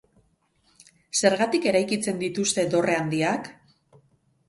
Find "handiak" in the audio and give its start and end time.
3.05-3.55